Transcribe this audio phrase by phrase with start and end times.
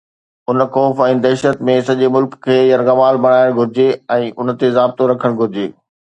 [0.51, 3.87] ان خوف ۽ دهشت ۾ سڄي ملڪ کي يرغمال بڻائڻ گهرجي
[4.19, 5.71] ۽ ان تي ضابطو رکڻ گهرجي